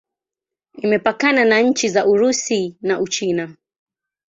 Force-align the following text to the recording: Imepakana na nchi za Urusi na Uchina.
Imepakana 0.77 1.45
na 1.45 1.61
nchi 1.61 1.89
za 1.89 2.05
Urusi 2.05 2.75
na 2.81 2.99
Uchina. 2.99 3.55